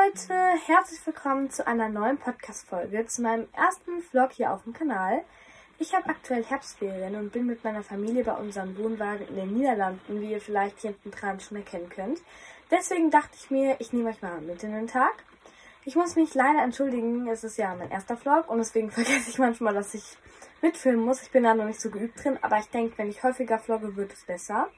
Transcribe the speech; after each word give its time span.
Leute, 0.00 0.34
herzlich 0.66 1.04
willkommen 1.04 1.50
zu 1.50 1.66
einer 1.66 1.88
neuen 1.88 2.16
Podcast-Folge, 2.16 3.06
zu 3.06 3.22
meinem 3.22 3.48
ersten 3.52 4.00
Vlog 4.02 4.32
hier 4.32 4.52
auf 4.52 4.62
dem 4.62 4.72
Kanal. 4.72 5.24
Ich 5.78 5.94
habe 5.94 6.08
aktuell 6.08 6.44
Herbstferien 6.44 7.16
und 7.16 7.32
bin 7.32 7.46
mit 7.46 7.64
meiner 7.64 7.82
Familie 7.82 8.24
bei 8.24 8.32
unserem 8.32 8.78
Wohnwagen 8.78 9.26
in 9.28 9.36
den 9.36 9.52
Niederlanden, 9.52 10.20
wie 10.20 10.32
ihr 10.32 10.40
vielleicht 10.40 10.80
hinten 10.80 11.10
dran 11.10 11.40
schon 11.40 11.58
erkennen 11.58 11.90
könnt. 11.90 12.20
Deswegen 12.70 13.10
dachte 13.10 13.32
ich 13.34 13.50
mir, 13.50 13.76
ich 13.78 13.92
nehme 13.92 14.10
euch 14.10 14.22
mal 14.22 14.40
mit 14.40 14.62
in 14.62 14.72
den 14.72 14.86
Tag. 14.86 15.24
Ich 15.84 15.96
muss 15.96 16.16
mich 16.16 16.34
leider 16.34 16.62
entschuldigen, 16.62 17.28
es 17.28 17.44
ist 17.44 17.58
ja 17.58 17.74
mein 17.74 17.90
erster 17.90 18.16
Vlog 18.16 18.48
und 18.48 18.58
deswegen 18.58 18.90
vergesse 18.92 19.28
ich 19.28 19.38
manchmal, 19.38 19.74
dass 19.74 19.92
ich 19.92 20.16
mitfilmen 20.62 21.04
muss. 21.04 21.22
Ich 21.22 21.30
bin 21.30 21.42
da 21.42 21.52
noch 21.52 21.66
nicht 21.66 21.80
so 21.80 21.90
geübt 21.90 22.24
drin, 22.24 22.38
aber 22.40 22.58
ich 22.58 22.70
denke, 22.70 22.96
wenn 22.96 23.10
ich 23.10 23.22
häufiger 23.22 23.58
vlogge, 23.58 23.96
wird 23.96 24.12
es 24.12 24.24
besser. 24.24 24.70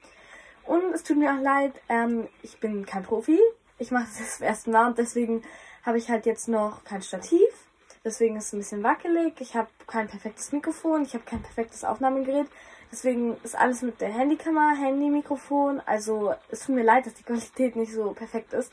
Und 0.64 0.92
es 0.94 1.04
tut 1.04 1.18
mir 1.18 1.32
auch 1.32 1.42
leid, 1.42 1.80
ähm, 1.88 2.28
ich 2.42 2.58
bin 2.58 2.86
kein 2.86 3.04
Profi. 3.04 3.38
Ich 3.82 3.90
mache 3.90 4.06
das 4.16 4.36
zum 4.36 4.46
ersten 4.46 4.70
Mal 4.70 4.86
und 4.86 4.98
deswegen 4.98 5.42
habe 5.82 5.98
ich 5.98 6.08
halt 6.08 6.24
jetzt 6.24 6.46
noch 6.46 6.84
kein 6.84 7.02
Stativ. 7.02 7.48
Deswegen 8.04 8.36
ist 8.36 8.46
es 8.46 8.52
ein 8.52 8.58
bisschen 8.60 8.84
wackelig. 8.84 9.40
Ich 9.40 9.56
habe 9.56 9.66
kein 9.88 10.06
perfektes 10.06 10.52
Mikrofon. 10.52 11.02
Ich 11.02 11.14
habe 11.14 11.24
kein 11.24 11.42
perfektes 11.42 11.82
Aufnahmegerät. 11.82 12.46
Deswegen 12.92 13.36
ist 13.42 13.58
alles 13.58 13.82
mit 13.82 14.00
der 14.00 14.10
Handykamera, 14.10 14.76
Handy-Mikrofon. 14.76 15.80
Also 15.84 16.32
es 16.48 16.60
tut 16.60 16.76
mir 16.76 16.84
leid, 16.84 17.06
dass 17.06 17.14
die 17.14 17.24
Qualität 17.24 17.74
nicht 17.74 17.92
so 17.92 18.12
perfekt 18.12 18.52
ist. 18.52 18.72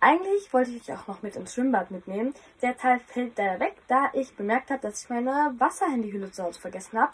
Eigentlich 0.00 0.52
wollte 0.52 0.70
ich 0.72 0.82
euch 0.82 0.98
auch 0.98 1.06
noch 1.06 1.22
mit 1.22 1.34
ins 1.34 1.54
Schwimmbad 1.54 1.90
mitnehmen. 1.90 2.34
Der 2.60 2.76
Teil 2.76 3.00
fällt 3.06 3.38
leider 3.38 3.58
weg, 3.58 3.76
da 3.88 4.10
ich 4.12 4.36
bemerkt 4.36 4.70
habe, 4.70 4.82
dass 4.82 5.02
ich 5.02 5.08
meine 5.08 5.54
Wasserhandyhülle 5.56 6.30
zu 6.30 6.42
Hause 6.42 6.60
vergessen 6.60 7.00
habe. 7.00 7.12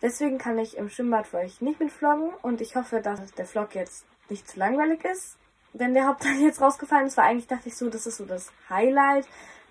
Deswegen 0.00 0.38
kann 0.38 0.58
ich 0.58 0.78
im 0.78 0.88
Schwimmbad 0.88 1.26
für 1.26 1.36
euch 1.36 1.60
nicht 1.60 1.80
mitvloggen 1.80 2.30
und 2.40 2.62
ich 2.62 2.76
hoffe, 2.76 3.02
dass 3.02 3.20
der 3.32 3.44
Vlog 3.44 3.74
jetzt 3.74 4.06
nicht 4.30 4.48
zu 4.48 4.58
langweilig 4.58 5.04
ist 5.04 5.36
wenn 5.78 5.94
der 5.94 6.06
Hauptteil 6.06 6.36
jetzt 6.40 6.60
rausgefallen 6.60 7.06
ist, 7.06 7.16
weil 7.16 7.26
eigentlich 7.26 7.46
dachte 7.46 7.68
ich 7.68 7.76
so, 7.76 7.88
das 7.88 8.06
ist 8.06 8.16
so 8.16 8.24
das 8.24 8.52
Highlight 8.68 9.26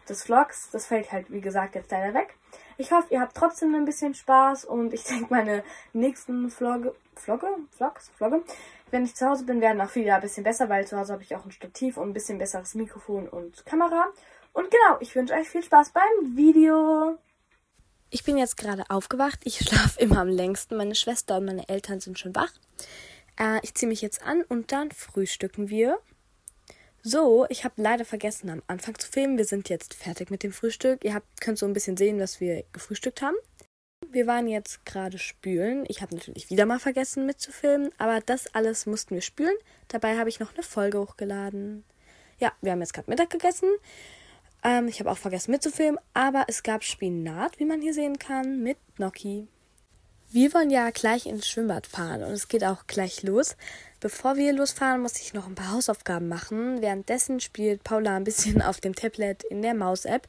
des 0.09 0.23
Vlogs. 0.23 0.69
Das 0.71 0.87
fällt 0.87 1.11
halt, 1.11 1.31
wie 1.31 1.41
gesagt, 1.41 1.75
jetzt 1.75 1.91
leider 1.91 2.13
weg. 2.13 2.35
Ich 2.77 2.91
hoffe, 2.91 3.07
ihr 3.09 3.21
habt 3.21 3.35
trotzdem 3.35 3.73
ein 3.75 3.85
bisschen 3.85 4.13
Spaß 4.13 4.65
und 4.65 4.93
ich 4.93 5.03
denke, 5.05 5.27
meine 5.29 5.63
nächsten 5.93 6.49
Vlogge, 6.49 6.95
Vlogge, 7.15 7.47
Vlogs, 7.71 8.09
Vlogge, 8.15 8.43
wenn 8.91 9.03
ich 9.03 9.15
zu 9.15 9.27
Hause 9.27 9.45
bin, 9.45 9.61
werden 9.61 9.81
auch 9.81 9.93
wieder 9.95 10.15
ein 10.15 10.21
bisschen 10.21 10.43
besser, 10.43 10.69
weil 10.69 10.87
zu 10.87 10.97
Hause 10.97 11.13
habe 11.13 11.23
ich 11.23 11.35
auch 11.35 11.43
ein 11.43 11.51
Stativ 11.51 11.97
und 11.97 12.09
ein 12.09 12.13
bisschen 12.13 12.37
besseres 12.37 12.75
Mikrofon 12.75 13.27
und 13.27 13.65
Kamera. 13.65 14.05
Und 14.53 14.71
genau, 14.71 14.97
ich 15.01 15.13
wünsche 15.15 15.33
euch 15.33 15.49
viel 15.49 15.63
Spaß 15.63 15.91
beim 15.91 16.35
Video. 16.35 17.17
Ich 18.09 18.23
bin 18.23 18.37
jetzt 18.37 18.55
gerade 18.55 18.85
aufgewacht. 18.89 19.39
Ich 19.43 19.59
schlafe 19.59 19.99
immer 19.99 20.19
am 20.19 20.29
längsten. 20.29 20.77
Meine 20.77 20.95
Schwester 20.95 21.37
und 21.37 21.45
meine 21.45 21.67
Eltern 21.67 21.99
sind 21.99 22.17
schon 22.17 22.33
wach. 22.35 22.53
Äh, 23.39 23.59
ich 23.63 23.73
ziehe 23.73 23.89
mich 23.89 24.01
jetzt 24.01 24.21
an 24.23 24.43
und 24.43 24.71
dann 24.71 24.91
frühstücken 24.91 25.69
wir. 25.69 25.99
So, 27.03 27.45
ich 27.49 27.63
habe 27.63 27.81
leider 27.81 28.03
vergessen 28.03 28.49
am 28.49 28.63
Anfang 28.67 28.97
zu 28.99 29.09
filmen. 29.09 29.37
Wir 29.37 29.45
sind 29.45 29.69
jetzt 29.69 29.93
fertig 29.93 30.29
mit 30.29 30.43
dem 30.43 30.51
Frühstück. 30.51 31.03
Ihr 31.03 31.13
habt, 31.13 31.39
könnt 31.39 31.57
so 31.57 31.65
ein 31.65 31.73
bisschen 31.73 31.95
sehen, 31.95 32.19
was 32.19 32.41
wir 32.41 32.63
gefrühstückt 32.73 33.21
haben. 33.21 33.37
Wir 34.09 34.27
waren 34.27 34.47
jetzt 34.47 34.85
gerade 34.85 35.17
spülen. 35.17 35.85
Ich 35.87 36.01
habe 36.01 36.15
natürlich 36.15 36.49
wieder 36.49 36.65
mal 36.65 36.79
vergessen 36.79 37.25
mitzufilmen, 37.25 37.91
aber 37.97 38.21
das 38.21 38.53
alles 38.53 38.85
mussten 38.85 39.15
wir 39.15 39.21
spülen. 39.21 39.55
Dabei 39.87 40.17
habe 40.17 40.29
ich 40.29 40.39
noch 40.39 40.53
eine 40.53 40.63
Folge 40.63 40.99
hochgeladen. 40.99 41.83
Ja, 42.39 42.51
wir 42.61 42.71
haben 42.71 42.81
jetzt 42.81 42.93
gerade 42.93 43.09
Mittag 43.09 43.29
gegessen. 43.29 43.69
Ähm, 44.63 44.87
ich 44.87 44.99
habe 44.99 45.11
auch 45.11 45.17
vergessen 45.17 45.51
mitzufilmen, 45.51 45.99
aber 46.13 46.45
es 46.47 46.63
gab 46.63 46.83
Spinat, 46.83 47.59
wie 47.59 47.65
man 47.65 47.81
hier 47.81 47.93
sehen 47.93 48.19
kann, 48.19 48.61
mit 48.61 48.77
Gnocchi. 48.95 49.47
Wir 50.29 50.53
wollen 50.53 50.69
ja 50.69 50.89
gleich 50.89 51.25
ins 51.25 51.47
Schwimmbad 51.47 51.87
fahren 51.87 52.21
und 52.21 52.33
es 52.33 52.49
geht 52.49 52.65
auch 52.65 52.85
gleich 52.85 53.23
los. 53.23 53.55
Bevor 54.01 54.35
wir 54.35 54.51
losfahren, 54.51 55.01
muss 55.01 55.21
ich 55.21 55.33
noch 55.33 55.47
ein 55.47 55.55
paar 55.55 55.71
Hausaufgaben 55.71 56.27
machen. 56.27 56.81
Währenddessen 56.81 57.39
spielt 57.39 57.85
Paula 57.85 58.17
ein 58.17 58.25
bisschen 58.25 58.61
auf 58.61 58.81
dem 58.81 58.93
Tablet 58.93 59.43
in 59.45 59.61
der 59.61 59.73
Maus-App. 59.73 60.27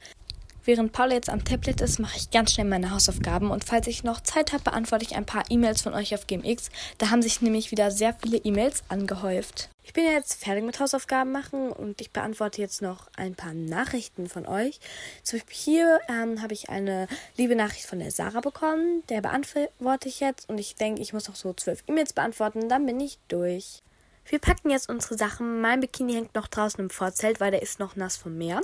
Während 0.68 0.92
Paula 0.92 1.14
jetzt 1.14 1.30
am 1.30 1.42
Tablet 1.46 1.80
ist, 1.80 1.98
mache 1.98 2.18
ich 2.18 2.30
ganz 2.30 2.52
schnell 2.52 2.66
meine 2.66 2.90
Hausaufgaben 2.90 3.50
und 3.50 3.64
falls 3.64 3.86
ich 3.86 4.04
noch 4.04 4.20
Zeit 4.20 4.52
habe, 4.52 4.64
beantworte 4.64 5.02
ich 5.02 5.16
ein 5.16 5.24
paar 5.24 5.44
E-Mails 5.48 5.80
von 5.80 5.94
euch 5.94 6.14
auf 6.14 6.26
GMX. 6.26 6.68
Da 6.98 7.08
haben 7.08 7.22
sich 7.22 7.40
nämlich 7.40 7.70
wieder 7.70 7.90
sehr 7.90 8.12
viele 8.12 8.36
E-Mails 8.36 8.82
angehäuft. 8.90 9.70
Ich 9.82 9.94
bin 9.94 10.04
jetzt 10.04 10.44
fertig 10.44 10.64
mit 10.64 10.78
Hausaufgaben 10.78 11.32
machen 11.32 11.72
und 11.72 12.02
ich 12.02 12.10
beantworte 12.10 12.60
jetzt 12.60 12.82
noch 12.82 13.08
ein 13.16 13.34
paar 13.34 13.54
Nachrichten 13.54 14.28
von 14.28 14.44
euch. 14.44 14.78
Zum 15.22 15.38
Beispiel 15.38 15.56
hier 15.56 16.00
ähm, 16.06 16.42
habe 16.42 16.52
ich 16.52 16.68
eine 16.68 17.08
liebe 17.38 17.56
Nachricht 17.56 17.86
von 17.86 17.98
der 17.98 18.10
Sarah 18.10 18.42
bekommen. 18.42 19.02
Der 19.08 19.22
beantworte 19.22 20.10
ich 20.10 20.20
jetzt 20.20 20.50
und 20.50 20.58
ich 20.58 20.74
denke, 20.74 21.00
ich 21.00 21.14
muss 21.14 21.28
noch 21.28 21.36
so 21.36 21.54
zwölf 21.54 21.82
E-Mails 21.86 22.12
beantworten, 22.12 22.68
dann 22.68 22.84
bin 22.84 23.00
ich 23.00 23.18
durch. 23.28 23.80
Wir 24.28 24.38
packen 24.38 24.68
jetzt 24.68 24.90
unsere 24.90 25.16
Sachen. 25.16 25.62
Mein 25.62 25.80
Bikini 25.80 26.12
hängt 26.12 26.34
noch 26.34 26.48
draußen 26.48 26.78
im 26.80 26.90
Vorzelt, 26.90 27.40
weil 27.40 27.50
der 27.50 27.62
ist 27.62 27.78
noch 27.78 27.96
nass 27.96 28.18
vom 28.18 28.36
Meer. 28.36 28.60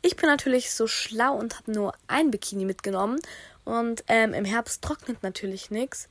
Ich 0.00 0.14
bin 0.14 0.28
natürlich 0.28 0.70
so 0.70 0.86
schlau 0.86 1.34
und 1.34 1.58
habe 1.58 1.72
nur 1.72 1.92
ein 2.06 2.30
Bikini 2.30 2.64
mitgenommen. 2.64 3.20
Und 3.64 4.04
ähm, 4.06 4.32
im 4.32 4.44
Herbst 4.44 4.80
trocknet 4.80 5.24
natürlich 5.24 5.72
nichts. 5.72 6.08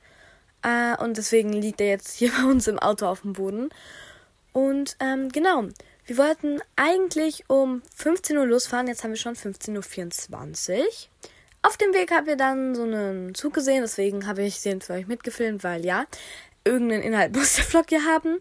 Äh, 0.62 0.94
und 1.02 1.16
deswegen 1.16 1.54
liegt 1.54 1.80
er 1.80 1.88
jetzt 1.88 2.16
hier 2.16 2.30
bei 2.38 2.44
uns 2.44 2.68
im 2.68 2.78
Auto 2.78 3.06
auf 3.06 3.22
dem 3.22 3.32
Boden. 3.32 3.70
Und 4.52 4.96
ähm, 5.00 5.30
genau, 5.30 5.64
wir 6.04 6.18
wollten 6.18 6.60
eigentlich 6.76 7.48
um 7.48 7.80
15 7.96 8.36
Uhr 8.36 8.46
losfahren. 8.46 8.88
Jetzt 8.88 9.04
haben 9.04 9.12
wir 9.12 9.16
schon 9.16 9.36
15.24 9.36 10.78
Uhr. 10.80 10.84
Auf 11.62 11.78
dem 11.78 11.94
Weg 11.94 12.10
haben 12.10 12.26
wir 12.26 12.36
dann 12.36 12.74
so 12.74 12.82
einen 12.82 13.34
Zug 13.34 13.54
gesehen. 13.54 13.80
Deswegen 13.80 14.26
habe 14.26 14.42
ich 14.42 14.60
den 14.62 14.82
für 14.82 14.92
euch 14.92 15.06
mitgefilmt, 15.06 15.64
weil 15.64 15.86
ja, 15.86 16.04
irgendeinen 16.64 17.02
Inhalt 17.02 17.34
muss 17.36 17.54
der 17.54 17.64
Vlog 17.64 17.90
ja 17.90 18.00
haben. 18.02 18.38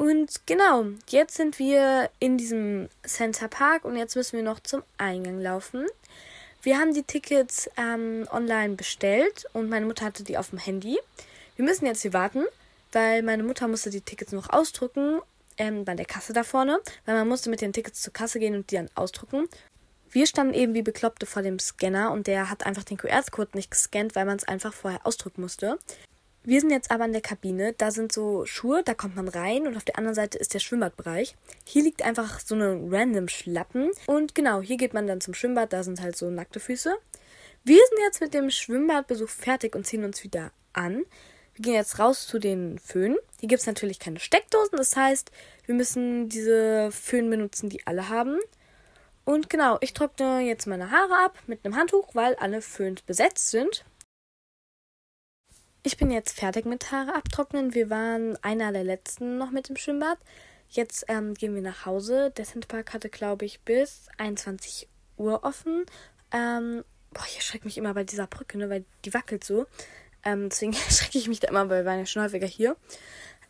Und 0.00 0.46
genau, 0.46 0.86
jetzt 1.10 1.36
sind 1.36 1.58
wir 1.58 2.08
in 2.20 2.38
diesem 2.38 2.88
Center 3.06 3.48
Park 3.48 3.84
und 3.84 3.96
jetzt 3.96 4.16
müssen 4.16 4.38
wir 4.38 4.42
noch 4.42 4.58
zum 4.60 4.82
Eingang 4.96 5.38
laufen. 5.42 5.86
Wir 6.62 6.78
haben 6.78 6.94
die 6.94 7.02
Tickets 7.02 7.68
ähm, 7.76 8.26
online 8.32 8.76
bestellt 8.76 9.44
und 9.52 9.68
meine 9.68 9.84
Mutter 9.84 10.06
hatte 10.06 10.24
die 10.24 10.38
auf 10.38 10.48
dem 10.48 10.58
Handy. 10.58 10.98
Wir 11.56 11.66
müssen 11.66 11.84
jetzt 11.84 12.00
hier 12.00 12.14
warten, 12.14 12.46
weil 12.92 13.22
meine 13.22 13.42
Mutter 13.42 13.68
musste 13.68 13.90
die 13.90 14.00
Tickets 14.00 14.32
noch 14.32 14.48
ausdrucken 14.48 15.20
ähm, 15.58 15.84
bei 15.84 15.94
der 15.94 16.06
Kasse 16.06 16.32
da 16.32 16.44
vorne, 16.44 16.80
weil 17.04 17.16
man 17.16 17.28
musste 17.28 17.50
mit 17.50 17.60
den 17.60 17.74
Tickets 17.74 18.00
zur 18.00 18.14
Kasse 18.14 18.38
gehen 18.38 18.54
und 18.54 18.70
die 18.70 18.76
dann 18.76 18.88
ausdrucken. 18.94 19.50
Wir 20.10 20.26
standen 20.26 20.54
eben 20.54 20.72
wie 20.72 20.80
Bekloppte 20.80 21.26
vor 21.26 21.42
dem 21.42 21.58
Scanner 21.58 22.10
und 22.10 22.26
der 22.26 22.48
hat 22.48 22.64
einfach 22.64 22.84
den 22.84 22.96
QR-Code 22.96 23.50
nicht 23.52 23.70
gescannt, 23.70 24.14
weil 24.14 24.24
man 24.24 24.38
es 24.38 24.48
einfach 24.48 24.72
vorher 24.72 25.06
ausdrucken 25.06 25.42
musste. 25.42 25.78
Wir 26.42 26.60
sind 26.60 26.70
jetzt 26.70 26.90
aber 26.90 27.04
in 27.04 27.12
der 27.12 27.20
Kabine. 27.20 27.74
Da 27.74 27.90
sind 27.90 28.12
so 28.12 28.46
Schuhe, 28.46 28.82
da 28.82 28.94
kommt 28.94 29.16
man 29.16 29.28
rein 29.28 29.66
und 29.66 29.76
auf 29.76 29.84
der 29.84 29.98
anderen 29.98 30.14
Seite 30.14 30.38
ist 30.38 30.54
der 30.54 30.58
Schwimmbadbereich. 30.58 31.36
Hier 31.66 31.82
liegt 31.82 32.02
einfach 32.02 32.40
so 32.40 32.54
eine 32.54 32.80
random 32.90 33.28
Schlappen. 33.28 33.90
Und 34.06 34.34
genau, 34.34 34.62
hier 34.62 34.78
geht 34.78 34.94
man 34.94 35.06
dann 35.06 35.20
zum 35.20 35.34
Schwimmbad, 35.34 35.72
da 35.72 35.82
sind 35.82 36.00
halt 36.00 36.16
so 36.16 36.30
nackte 36.30 36.58
Füße. 36.58 36.96
Wir 37.62 37.76
sind 37.76 37.98
jetzt 38.04 38.22
mit 38.22 38.32
dem 38.32 38.50
Schwimmbadbesuch 38.50 39.28
fertig 39.28 39.74
und 39.74 39.86
ziehen 39.86 40.02
uns 40.02 40.24
wieder 40.24 40.50
an. 40.72 41.04
Wir 41.54 41.62
gehen 41.62 41.74
jetzt 41.74 41.98
raus 41.98 42.26
zu 42.26 42.38
den 42.38 42.78
Föhnen. 42.78 43.18
Hier 43.38 43.48
gibt 43.48 43.60
es 43.60 43.66
natürlich 43.66 43.98
keine 43.98 44.18
Steckdosen, 44.18 44.78
das 44.78 44.96
heißt, 44.96 45.30
wir 45.66 45.74
müssen 45.74 46.30
diese 46.30 46.90
Föhn 46.90 47.28
benutzen, 47.28 47.68
die 47.68 47.86
alle 47.86 48.08
haben. 48.08 48.38
Und 49.26 49.50
genau, 49.50 49.76
ich 49.82 49.92
trockne 49.92 50.40
jetzt 50.40 50.66
meine 50.66 50.90
Haare 50.90 51.22
ab 51.22 51.38
mit 51.46 51.64
einem 51.64 51.76
Handtuch, 51.76 52.14
weil 52.14 52.34
alle 52.36 52.62
Föhns 52.62 53.02
besetzt 53.02 53.50
sind. 53.50 53.84
Ich 55.82 55.96
bin 55.96 56.10
jetzt 56.10 56.38
fertig 56.38 56.66
mit 56.66 56.92
Haare 56.92 57.14
abtrocknen. 57.14 57.72
Wir 57.72 57.88
waren 57.88 58.36
einer 58.42 58.70
der 58.70 58.84
letzten 58.84 59.38
noch 59.38 59.50
mit 59.50 59.70
dem 59.70 59.76
Schwimmbad. 59.76 60.18
Jetzt 60.68 61.06
ähm, 61.08 61.32
gehen 61.32 61.54
wir 61.54 61.62
nach 61.62 61.86
Hause. 61.86 62.30
Der 62.36 62.44
Centerpark 62.44 62.92
hatte, 62.92 63.08
glaube 63.08 63.46
ich, 63.46 63.60
bis 63.60 64.08
21 64.18 64.88
Uhr 65.16 65.42
offen. 65.42 65.86
Ähm, 66.32 66.84
boah, 67.14 67.24
ich 67.26 67.36
erschrecke 67.36 67.64
mich 67.64 67.78
immer 67.78 67.94
bei 67.94 68.04
dieser 68.04 68.26
Brücke, 68.26 68.58
ne, 68.58 68.68
weil 68.68 68.84
die 69.06 69.14
wackelt 69.14 69.42
so. 69.42 69.66
Ähm, 70.22 70.50
deswegen 70.50 70.72
erschrecke 70.86 71.16
ich 71.16 71.28
mich 71.28 71.40
da 71.40 71.48
immer, 71.48 71.70
weil 71.70 71.84
wir 71.84 71.90
waren 71.90 71.98
ja 72.00 72.06
schon 72.06 72.22
häufiger 72.22 72.46
hier. 72.46 72.76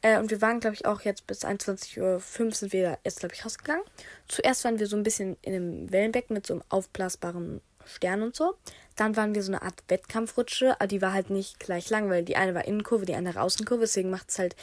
Äh, 0.01 0.19
und 0.21 0.31
wir 0.31 0.41
waren, 0.41 0.61
glaube 0.61 0.75
ich, 0.75 0.87
auch 0.87 1.01
jetzt 1.01 1.27
bis 1.27 1.45
21.05 1.45 2.01
Uhr 2.01 2.53
sind 2.53 2.73
wir 2.73 2.99
jetzt, 3.05 3.19
glaube 3.19 3.35
ich, 3.35 3.45
rausgegangen. 3.45 3.85
Zuerst 4.29 4.65
waren 4.65 4.79
wir 4.79 4.87
so 4.87 4.97
ein 4.97 5.03
bisschen 5.03 5.37
in 5.43 5.55
einem 5.55 5.91
Wellenbecken 5.91 6.35
mit 6.35 6.47
so 6.47 6.55
einem 6.55 6.63
aufblasbaren 6.69 7.61
Stern 7.87 8.23
und 8.23 8.37
so. 8.37 8.55
Dann 8.97 9.17
waren 9.17 9.35
wir 9.35 9.43
so 9.43 9.53
eine 9.53 9.63
Art 9.63 9.83
Wettkampfrutsche, 9.89 10.75
aber 10.79 10.87
die 10.87 11.03
war 11.03 11.13
halt 11.13 11.31
nicht 11.31 11.59
gleich 11.59 11.91
lang, 11.91 12.11
weil 12.11 12.25
die 12.25 12.37
eine 12.37 12.55
war 12.55 12.67
Innenkurve, 12.67 13.07
die 13.07 13.15
andere 13.15 13.41
Außenkurve, 13.41 13.83
deswegen 13.83 14.11
macht 14.11 14.31
es 14.31 14.39
halt 14.39 14.57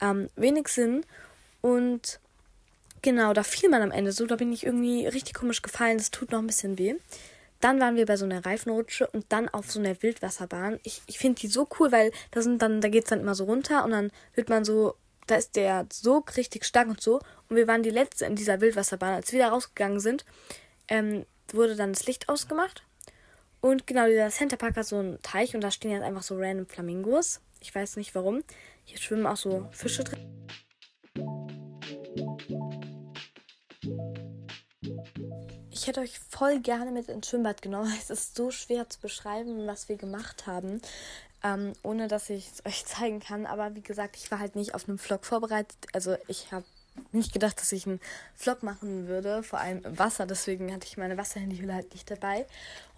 ähm, 0.00 0.30
wenig 0.36 0.68
Sinn. 0.68 1.04
Und 1.60 2.20
genau, 3.02 3.32
da 3.32 3.42
fiel 3.42 3.68
man 3.68 3.82
am 3.82 3.90
Ende 3.90 4.12
so, 4.12 4.26
da 4.26 4.36
bin 4.36 4.52
ich 4.52 4.64
irgendwie 4.64 5.06
richtig 5.06 5.34
komisch 5.34 5.62
gefallen, 5.62 5.98
das 5.98 6.10
tut 6.10 6.32
noch 6.32 6.38
ein 6.38 6.46
bisschen 6.46 6.78
weh. 6.78 6.94
Dann 7.60 7.80
waren 7.80 7.96
wir 7.96 8.06
bei 8.06 8.16
so 8.16 8.24
einer 8.24 8.44
Reifenrutsche 8.44 9.06
und 9.06 9.26
dann 9.30 9.48
auf 9.48 9.70
so 9.70 9.80
einer 9.80 10.02
Wildwasserbahn. 10.02 10.78
Ich, 10.82 11.02
ich 11.06 11.18
finde 11.18 11.40
die 11.40 11.48
so 11.48 11.66
cool, 11.78 11.90
weil 11.90 12.12
da 12.30 12.42
sind 12.42 12.60
dann, 12.60 12.80
da 12.80 12.88
geht's 12.88 13.10
dann 13.10 13.20
immer 13.20 13.34
so 13.34 13.44
runter 13.44 13.84
und 13.84 13.92
dann 13.92 14.10
wird 14.34 14.48
man 14.48 14.64
so, 14.64 14.94
da 15.26 15.36
ist 15.36 15.56
der 15.56 15.86
so 15.92 16.24
richtig 16.36 16.64
stark 16.64 16.88
und 16.88 17.00
so. 17.00 17.20
Und 17.48 17.56
wir 17.56 17.66
waren 17.66 17.82
die 17.82 17.90
letzte 17.90 18.26
in 18.26 18.36
dieser 18.36 18.60
Wildwasserbahn. 18.60 19.14
Als 19.14 19.32
wir 19.32 19.40
da 19.40 19.48
rausgegangen 19.48 20.00
sind, 20.00 20.24
ähm, 20.88 21.24
wurde 21.52 21.76
dann 21.76 21.92
das 21.92 22.06
Licht 22.06 22.28
ausgemacht 22.28 22.82
und 23.66 23.86
genau, 23.86 24.06
dieser 24.06 24.30
Centerpark 24.30 24.76
hat 24.76 24.86
so 24.86 24.96
einen 24.98 25.20
Teich 25.22 25.54
und 25.56 25.60
da 25.60 25.72
stehen 25.72 25.90
jetzt 25.90 26.04
einfach 26.04 26.22
so 26.22 26.36
random 26.36 26.66
Flamingos. 26.66 27.40
Ich 27.60 27.74
weiß 27.74 27.96
nicht 27.96 28.14
warum. 28.14 28.44
Hier 28.84 28.98
schwimmen 28.98 29.26
auch 29.26 29.36
so 29.36 29.66
Fische 29.72 30.04
drin. 30.04 30.48
Ich 35.72 35.86
hätte 35.88 36.00
euch 36.00 36.18
voll 36.30 36.60
gerne 36.60 36.92
mit 36.92 37.08
ins 37.08 37.28
Schwimmbad 37.28 37.60
genommen. 37.60 37.92
Es 37.98 38.10
ist 38.10 38.36
so 38.36 38.52
schwer 38.52 38.88
zu 38.88 39.00
beschreiben, 39.00 39.66
was 39.66 39.88
wir 39.88 39.96
gemacht 39.96 40.46
haben, 40.46 40.80
ähm, 41.42 41.72
ohne 41.82 42.06
dass 42.06 42.30
ich 42.30 42.52
es 42.52 42.66
euch 42.66 42.84
zeigen 42.86 43.18
kann. 43.18 43.46
Aber 43.46 43.74
wie 43.74 43.82
gesagt, 43.82 44.16
ich 44.16 44.30
war 44.30 44.38
halt 44.38 44.54
nicht 44.54 44.74
auf 44.76 44.88
einem 44.88 44.98
Vlog 44.98 45.24
vorbereitet. 45.24 45.76
Also 45.92 46.16
ich 46.28 46.52
habe 46.52 46.64
nicht 47.12 47.32
gedacht, 47.32 47.60
dass 47.60 47.72
ich 47.72 47.86
einen 47.86 48.00
Vlog 48.34 48.62
machen 48.62 49.08
würde, 49.08 49.42
vor 49.42 49.60
allem 49.60 49.82
im 49.84 49.98
Wasser. 49.98 50.26
Deswegen 50.26 50.72
hatte 50.72 50.86
ich 50.86 50.96
meine 50.96 51.16
Wasserhandyhülle 51.16 51.74
halt 51.74 51.92
nicht 51.92 52.10
dabei. 52.10 52.46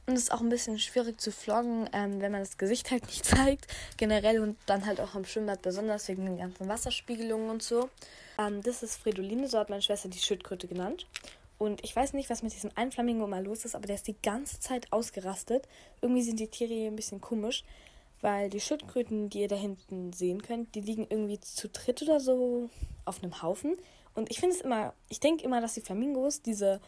Und 0.06 0.14
es 0.14 0.22
ist 0.22 0.32
auch 0.32 0.40
ein 0.40 0.48
bisschen 0.48 0.78
schwierig 0.78 1.20
zu 1.20 1.30
vloggen, 1.30 1.88
ähm, 1.92 2.22
wenn 2.22 2.32
man 2.32 2.40
das 2.40 2.56
Gesicht 2.56 2.90
halt 2.90 3.06
nicht 3.06 3.24
zeigt. 3.26 3.66
Generell 3.98 4.40
und 4.40 4.56
dann 4.64 4.86
halt 4.86 5.00
auch 5.00 5.14
am 5.14 5.26
Schwimmbad, 5.26 5.60
besonders 5.60 6.08
wegen 6.08 6.24
den 6.24 6.38
ganzen 6.38 6.66
Wasserspiegelungen 6.66 7.50
und 7.50 7.62
so. 7.62 7.90
Ähm, 8.38 8.62
das 8.62 8.82
ist 8.82 8.96
Fredoline, 8.96 9.48
so 9.48 9.58
hat 9.58 9.68
meine 9.68 9.82
Schwester 9.82 10.08
die 10.08 10.18
Schildkröte 10.18 10.66
genannt. 10.66 11.06
Und 11.58 11.84
ich 11.84 11.94
weiß 11.94 12.12
nicht, 12.12 12.30
was 12.30 12.42
mit 12.42 12.54
diesem 12.54 12.70
einen 12.76 13.18
mal 13.28 13.44
los 13.44 13.64
ist, 13.64 13.74
aber 13.74 13.86
der 13.86 13.96
ist 13.96 14.06
die 14.06 14.16
ganze 14.22 14.60
Zeit 14.60 14.90
ausgerastet. 14.92 15.68
Irgendwie 16.00 16.22
sind 16.22 16.38
die 16.38 16.46
Tiere 16.46 16.72
hier 16.72 16.86
ein 16.86 16.96
bisschen 16.96 17.20
komisch, 17.20 17.64
weil 18.20 18.50
die 18.50 18.60
Schildkröten, 18.60 19.30
die 19.30 19.40
ihr 19.40 19.48
da 19.48 19.56
hinten 19.56 20.12
sehen 20.12 20.42
könnt, 20.42 20.74
die 20.74 20.80
liegen 20.80 21.06
irgendwie 21.08 21.40
zu 21.40 21.68
dritt 21.68 22.02
oder 22.02 22.20
so 22.20 22.68
auf 23.04 23.22
einem 23.22 23.42
Haufen. 23.42 23.76
Und 24.14 24.30
ich 24.30 24.40
finde 24.40 24.56
es 24.56 24.62
immer, 24.62 24.94
ich 25.08 25.20
denke 25.20 25.44
immer, 25.44 25.60
dass 25.60 25.74
die 25.74 25.80
Flamingos 25.80 26.42
diese 26.42 26.80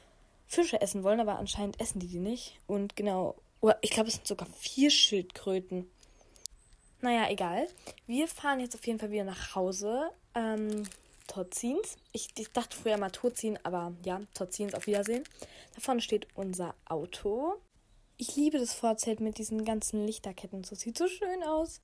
Fische 0.47 0.81
essen 0.81 1.05
wollen, 1.05 1.21
aber 1.21 1.39
anscheinend 1.39 1.81
essen 1.81 2.01
die 2.01 2.09
die 2.09 2.19
nicht. 2.19 2.59
Und 2.67 2.97
genau, 2.97 3.37
ich 3.83 3.91
glaube, 3.91 4.09
es 4.09 4.17
sind 4.17 4.27
sogar 4.27 4.49
vier 4.59 4.91
Schildkröten. 4.91 5.89
Naja, 7.01 7.31
egal. 7.31 7.69
Wir 8.07 8.29
fahren 8.29 8.61
jetzt 8.61 8.75
auf 8.75 8.87
jeden 8.87 8.99
Fall 8.99 9.11
wieder 9.11 9.25
nach 9.25 9.55
Hause. 9.55 10.11
Ähm, 10.35 10.83
Totzins. 11.29 11.97
Ich, 12.13 12.29
ich, 12.37 12.51
dachte 12.51 12.77
früher 12.77 12.99
mal 12.99 13.11
Totzin, 13.11 13.59
aber 13.63 13.93
ja, 14.05 14.21
Totzins, 14.35 14.75
auf 14.75 14.87
Wiedersehen. 14.87 15.25
Da 15.75 15.81
vorne 15.81 16.01
steht 16.01 16.27
unser 16.35 16.75
Auto. 16.87 17.55
Ich 18.23 18.37
liebe 18.37 18.59
das 18.59 18.75
Vorzelt 18.75 19.21
mit 19.21 19.39
diesen 19.39 19.65
ganzen 19.65 20.05
Lichterketten. 20.05 20.63
So 20.63 20.75
sieht 20.75 20.99
so 20.99 21.09
schön 21.09 21.43
aus. 21.43 21.81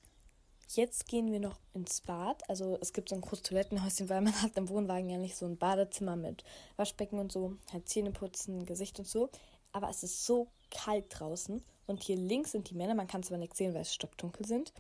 Jetzt 0.69 1.09
gehen 1.09 1.33
wir 1.33 1.41
noch 1.41 1.59
ins 1.73 2.03
Bad. 2.03 2.47
Also 2.51 2.77
es 2.83 2.93
gibt 2.93 3.09
so 3.09 3.15
ein 3.15 3.23
großes 3.23 3.45
Toilettenhäuschen, 3.45 4.11
weil 4.11 4.21
man 4.21 4.35
hat 4.43 4.55
im 4.59 4.69
Wohnwagen 4.69 5.09
ja 5.09 5.17
nicht 5.17 5.35
so 5.35 5.47
ein 5.47 5.57
Badezimmer 5.57 6.15
mit 6.15 6.45
Waschbecken 6.77 7.19
und 7.19 7.33
so, 7.33 7.57
halt 7.73 7.89
Zähne 7.89 8.11
putzen, 8.11 8.67
Gesicht 8.67 8.99
und 8.99 9.09
so. 9.09 9.31
Aber 9.73 9.89
es 9.89 10.03
ist 10.03 10.27
so 10.27 10.49
kalt 10.71 11.07
draußen. 11.09 11.65
Und 11.87 12.03
hier 12.03 12.17
links 12.17 12.53
sind 12.53 12.69
die 12.69 12.75
Männer, 12.75 12.95
man 12.95 13.07
kann 13.07 13.23
es 13.23 13.29
aber 13.29 13.39
nicht 13.39 13.57
sehen, 13.57 13.73
weil 13.73 13.81
es 13.81 13.95
stockdunkel 13.95 14.45
sind. 14.45 14.75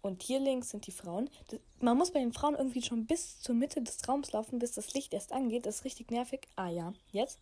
Und 0.00 0.24
hier 0.24 0.40
links 0.40 0.70
sind 0.70 0.88
die 0.88 0.92
Frauen. 0.92 1.30
Man 1.78 1.96
muss 1.96 2.10
bei 2.10 2.18
den 2.18 2.32
Frauen 2.32 2.56
irgendwie 2.56 2.82
schon 2.82 3.06
bis 3.06 3.38
zur 3.38 3.54
Mitte 3.54 3.80
des 3.80 4.08
Raums 4.08 4.32
laufen, 4.32 4.58
bis 4.58 4.72
das 4.72 4.92
Licht 4.92 5.14
erst 5.14 5.30
angeht. 5.30 5.66
Das 5.66 5.76
ist 5.76 5.84
richtig 5.84 6.10
nervig. 6.10 6.48
Ah 6.56 6.68
ja, 6.68 6.94
jetzt. 7.12 7.38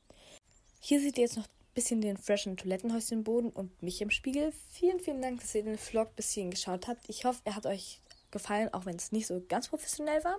Hier 0.80 1.00
seht 1.00 1.16
ihr 1.16 1.24
jetzt 1.24 1.38
noch 1.38 1.46
bisschen 1.74 2.00
den 2.00 2.16
freshen 2.16 2.56
Toilettenhäuschenboden 2.56 3.50
und 3.50 3.82
mich 3.82 4.00
im 4.00 4.10
Spiegel. 4.10 4.52
Vielen, 4.70 5.00
vielen 5.00 5.20
Dank, 5.20 5.40
dass 5.40 5.54
ihr 5.54 5.64
den 5.64 5.78
Vlog 5.78 6.14
bis 6.16 6.30
hierhin 6.30 6.50
geschaut 6.50 6.88
habt. 6.88 7.08
Ich 7.08 7.24
hoffe, 7.24 7.40
er 7.44 7.56
hat 7.56 7.66
euch 7.66 8.00
gefallen, 8.30 8.72
auch 8.72 8.86
wenn 8.86 8.96
es 8.96 9.12
nicht 9.12 9.26
so 9.26 9.42
ganz 9.48 9.68
professionell 9.68 10.22
war. 10.24 10.38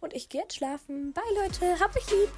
Und 0.00 0.14
ich 0.14 0.28
gehe 0.28 0.42
jetzt 0.42 0.56
schlafen. 0.56 1.12
Bye, 1.12 1.24
Leute. 1.42 1.80
Hab 1.80 1.94
euch 1.96 2.10
lieb. 2.10 2.30